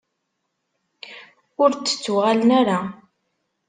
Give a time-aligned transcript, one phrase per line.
[1.61, 2.79] Ur d-ttuɣalen ara.